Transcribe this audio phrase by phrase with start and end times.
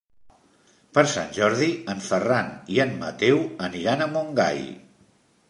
[0.97, 4.67] Per Sant Jordi en Ferran i en Mateu aniran a Montgai.